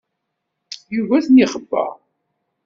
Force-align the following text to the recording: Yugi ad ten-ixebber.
Yugi 0.93 1.15
ad 1.17 1.23
ten-ixebber. 1.25 1.89